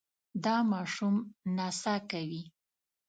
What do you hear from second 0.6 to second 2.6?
ماشوم نڅا کوي.